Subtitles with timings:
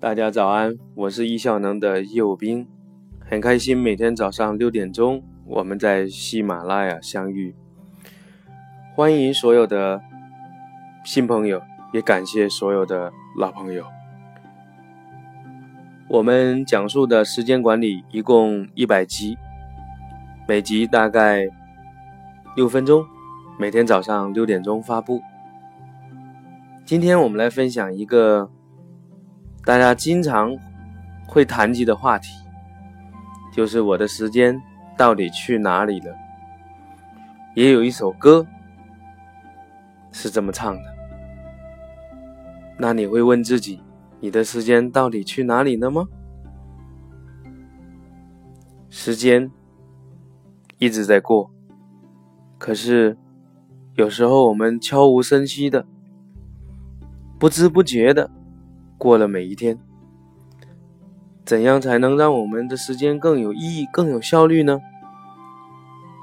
[0.00, 2.66] 大家早安，我是易效能的右兵，
[3.20, 7.54] 很开心每天早上六点钟我们在喜马拉雅相遇。
[8.94, 10.00] 欢迎所有的
[11.04, 11.62] 新朋友，
[11.92, 13.84] 也感谢所有的老朋友。
[16.08, 19.38] 我们讲述的时间管理一共一百集，
[20.46, 21.46] 每集大概
[22.54, 23.06] 六分钟，
[23.58, 25.22] 每天早上六点钟发布。
[26.84, 28.50] 今天我们来分享一个
[29.64, 30.54] 大家经常
[31.26, 32.28] 会谈及的话题，
[33.50, 34.60] 就是我的时间
[34.96, 36.14] 到底去哪里了？
[37.54, 38.46] 也有一首歌
[40.12, 40.94] 是这么唱的。
[42.76, 43.80] 那你会问自己，
[44.20, 46.06] 你的时间到底去哪里了吗？
[48.90, 49.50] 时间
[50.78, 51.50] 一直在过，
[52.58, 53.16] 可是
[53.94, 55.86] 有时候我们悄无声息的。
[57.38, 58.30] 不知不觉的
[59.04, 59.78] 过了每一天，
[61.44, 64.80] 怎样才能让我们的时间更有意义、更有效率呢？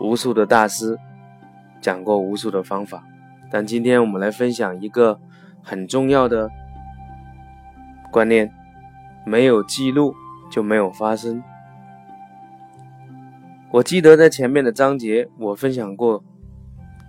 [0.00, 0.96] 无数的大师
[1.80, 3.02] 讲过无数的方法，
[3.50, 5.18] 但今天我们来分享一个
[5.60, 6.48] 很重要的
[8.12, 8.48] 观念：
[9.26, 10.14] 没有记录
[10.48, 11.42] 就没有发生。
[13.72, 16.22] 我记得在前面的章节，我分享过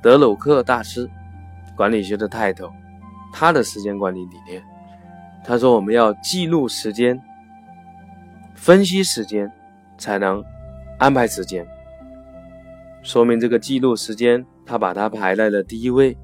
[0.02, 1.08] 德鲁克大师
[1.78, 2.72] 管理学的泰斗。
[3.32, 4.64] 他的时间管理理念，
[5.44, 7.20] 他说我们要记录时间，
[8.56, 9.52] 分析时间，
[9.98, 10.44] 才能
[10.98, 11.68] 安排时间。
[13.02, 16.18] 说明这个记录时间，他把它排在了第一位。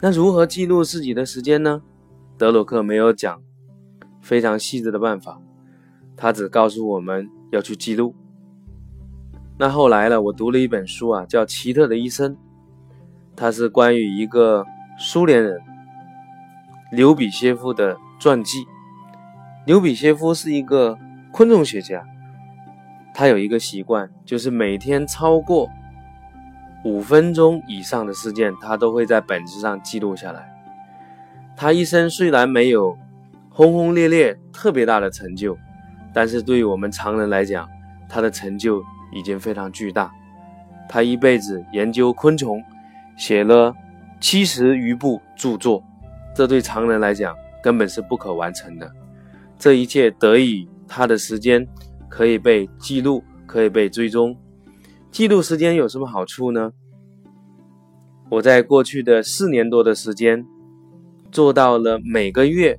[0.00, 1.82] 那如何记录自己的时间呢？
[2.38, 3.42] 德鲁克没有讲
[4.20, 5.40] 非常细致的办法，
[6.16, 8.14] 他只告诉我们要去记录。
[9.58, 12.34] 那后来呢，我读了一本书啊，叫《奇特的一生》，
[13.36, 14.64] 它是关于一个。
[14.98, 15.58] 苏联人
[16.92, 18.66] 刘比歇夫的传记。
[19.64, 20.98] 刘比歇夫是一个
[21.32, 22.04] 昆虫学家，
[23.14, 25.70] 他有一个习惯，就是每天超过
[26.84, 30.46] 五分钟以上的事件，他都会在本子上记录下来。
[31.56, 32.94] 他一生虽然没有
[33.48, 35.56] 轰轰烈烈、特别大的成就，
[36.12, 37.66] 但是对于我们常人来讲，
[38.06, 40.12] 他的成就已经非常巨大。
[40.90, 42.62] 他一辈子研究昆虫，
[43.16, 43.74] 写了。
[44.20, 45.82] 七十余部著作，
[46.34, 48.90] 这对常人来讲根本是不可完成的。
[49.58, 51.66] 这一切得以他的时间
[52.08, 54.36] 可以被记录，可以被追踪。
[55.10, 56.72] 记录时间有什么好处呢？
[58.30, 60.46] 我在过去的四年多的时间，
[61.30, 62.78] 做到了每个月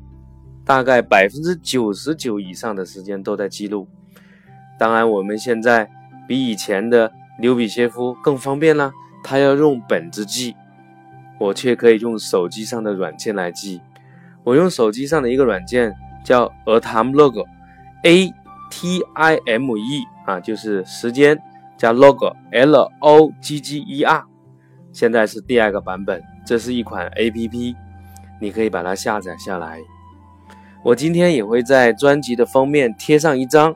[0.65, 3.87] 大概百分之九十九以上的时间都在记录。
[4.79, 5.89] 当然，我们现在
[6.27, 8.91] 比以前的刘比歇夫更方便了，
[9.23, 10.55] 他要用本子记。
[11.43, 13.81] 我却可以用手机上的软件来记。
[14.45, 15.93] 我用手机上的一个软件
[16.23, 18.31] 叫 Atimlog，A
[18.71, 21.37] T I M E 啊，就是时间
[21.75, 24.23] 加 log，L O G G E R。
[24.93, 27.75] 现在是第二个版本，这是一款 A P P，
[28.39, 29.79] 你可以把它下载下来。
[30.81, 33.75] 我今天也会在专辑的封面贴上一张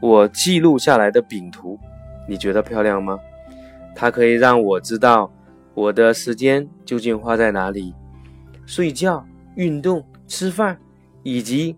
[0.00, 1.76] 我记录下来的饼图，
[2.28, 3.18] 你觉得漂亮吗？
[3.96, 5.28] 它可以让我知道。
[5.78, 7.94] 我的时间究竟花在哪里？
[8.66, 9.24] 睡觉、
[9.54, 10.76] 运动、吃饭，
[11.22, 11.76] 以及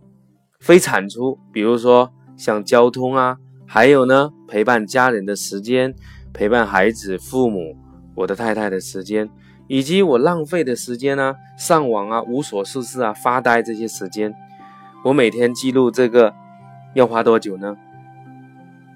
[0.59, 5.95] 非产出，比如说像交通啊，还有呢陪伴家人的时间，
[6.33, 7.77] 陪伴孩子、父母，
[8.15, 9.29] 我的太太的时间，
[9.69, 14.33] 以及我浪费的时间啊，上网啊，无所事事啊，发呆这些时间，
[15.05, 16.33] 我每天记录这个
[16.95, 17.77] 要花多久呢？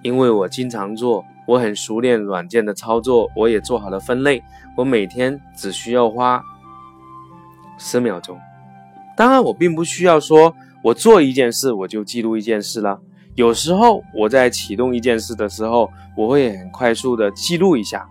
[0.02, 1.26] 因为我经常做。
[1.46, 4.42] 我很熟练软件的操作，我也做好了分类。
[4.76, 6.42] 我每天只需要花
[7.78, 8.38] 十秒钟。
[9.16, 13.00] 当然，我并不需要说我做一件事我就记录一件事了。
[13.34, 18.06] 有时候我在启动一件事的时候，我会很快速的记录一下。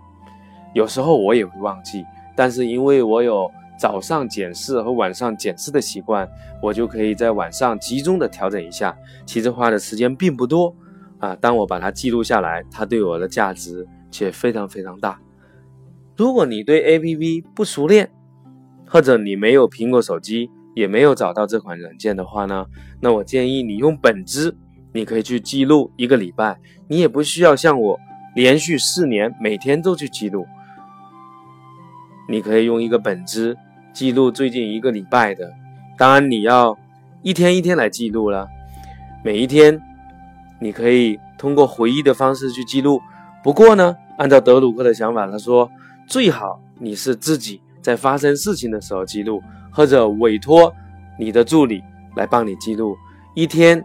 [0.74, 6.28] 有时候我也会忘记，但是因为我有早上检视和晚上检视的习惯，
[6.62, 8.96] 我就可以在晚上集中的调整一下。
[9.26, 10.74] 其实花的时间并不多。
[11.18, 15.18] 啊，当我把它记录下来，它对我的价值却非常非常大。
[16.16, 18.10] 如果你对 APP 不熟练，
[18.86, 22.66] 或者你没有苹果手机，也没有找到这款软件的话呢，
[23.00, 24.56] 那我建议你用本子，
[24.92, 26.58] 你可以去记录一个礼拜，
[26.88, 27.98] 你也不需要像我
[28.34, 30.46] 连续四年每天都去记录。
[32.28, 33.56] 你可以用一个本子
[33.92, 35.52] 记录最近一个礼拜的，
[35.96, 36.78] 当然你要
[37.22, 38.46] 一天一天来记录了，
[39.24, 39.80] 每一天。
[40.64, 42.98] 你可以通过回忆的方式去记录，
[43.42, 45.70] 不过呢，按照德鲁克的想法，他说
[46.08, 50.74] 最好你是自己在发生事情的时候记录，或者委托
[51.18, 51.82] 你的助理
[52.16, 52.96] 来帮你记录
[53.34, 53.84] 一天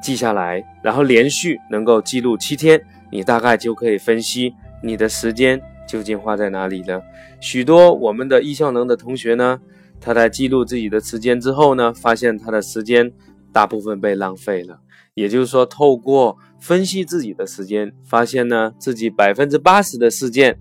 [0.00, 2.80] 记下来，然后连续能够记录七天，
[3.10, 7.02] 你大概就可以分析你的时间究竟花在哪里了。
[7.40, 9.58] 许多我们的易效能的同学呢，
[10.00, 13.10] 他在记录自己的时间之后呢，发现他的时间
[13.52, 14.78] 大部分被浪费了。
[15.14, 20.58] 也就是说，透过分析自己的时间，发现呢自己百分之八十的事件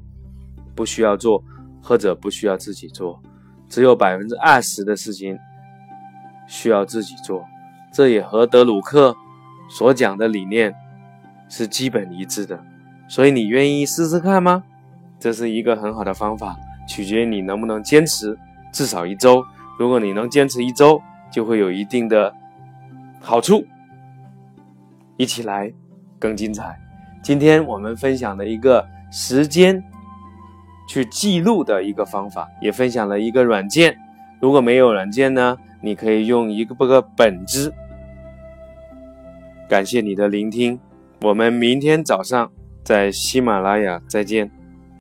[0.75, 1.43] 不需要做，
[1.81, 3.21] 或者不需要自己做，
[3.69, 5.37] 只有百分之二十的事情
[6.47, 7.45] 需要自己做。
[7.93, 9.15] 这也和德鲁克
[9.69, 10.73] 所讲的理念
[11.47, 12.59] 是基本一致的。
[13.07, 14.63] 所以，你愿意试试看吗？
[15.19, 16.57] 这是一个很好的方法，
[16.87, 18.37] 取决于你能不能坚持
[18.73, 19.43] 至少一周。
[19.77, 21.01] 如果你能坚持一周，
[21.31, 22.33] 就会有一定的
[23.21, 23.65] 好处。
[25.21, 25.71] 一起来，
[26.17, 26.75] 更精彩。
[27.21, 29.83] 今天我们分享了一个时间
[30.89, 33.95] 去记录的一个方法，也分享了一个软件。
[34.39, 37.71] 如果没有软件呢，你可以用一个个本子。
[39.69, 40.79] 感谢你的聆听，
[41.21, 42.51] 我们明天早上
[42.83, 44.49] 在喜马拉雅再见。